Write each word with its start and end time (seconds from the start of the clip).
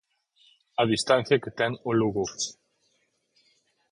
A 0.81 0.83
distancia 0.93 1.41
que 1.43 1.51
ten 1.59 1.71
o 1.89 1.91
Lugo. 1.99 2.25